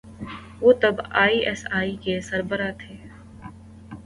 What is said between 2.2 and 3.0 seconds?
سربراہ تھے۔